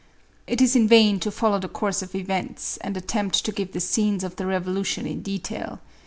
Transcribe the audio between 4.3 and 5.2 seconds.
the revolution